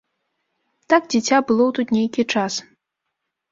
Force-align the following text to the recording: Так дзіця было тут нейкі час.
Так 0.93 1.03
дзіця 1.15 1.37
было 1.53 1.69
тут 1.81 1.87
нейкі 1.99 2.27
час. 2.35 2.53